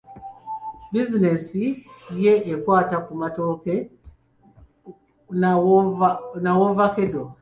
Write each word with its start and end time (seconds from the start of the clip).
Bizinensi 0.91 1.63
ye 2.23 2.33
ekwata 2.53 2.95
ku 3.05 3.11
matooke 3.21 3.73
na 6.45 6.51
woovakkedo. 6.59 7.21